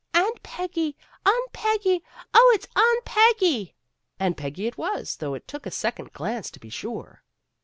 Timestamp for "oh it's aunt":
2.33-3.05